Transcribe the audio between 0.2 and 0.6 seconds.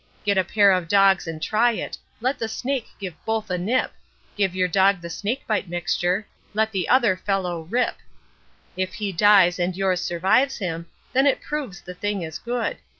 Get a